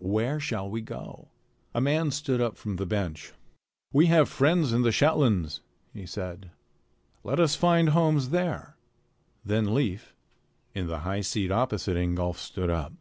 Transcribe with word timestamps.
Where 0.00 0.40
shall 0.40 0.70
we 0.70 0.80
go?" 0.80 1.28
A 1.74 1.80
man 1.82 2.10
stood 2.10 2.40
up 2.40 2.56
from 2.56 2.76
the 2.76 2.86
bench. 2.86 3.34
"We 3.92 4.06
have 4.06 4.30
friends 4.30 4.72
in 4.72 4.80
the 4.80 4.90
Shetlands," 4.90 5.60
he 5.92 6.06
said. 6.06 6.50
"Let 7.22 7.38
us 7.38 7.54
find 7.54 7.90
homes 7.90 8.30
there." 8.30 8.78
Then 9.44 9.74
Leif, 9.74 10.14
in 10.74 10.86
the 10.86 11.00
high 11.00 11.20
seat 11.20 11.52
opposite 11.52 11.98
Ingolf, 11.98 12.38
stood 12.38 12.70
up. 12.70 12.94